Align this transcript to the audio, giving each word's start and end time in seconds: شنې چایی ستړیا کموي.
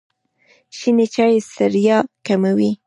شنې 0.77 1.05
چایی 1.13 1.39
ستړیا 1.49 1.97
کموي. 2.25 2.71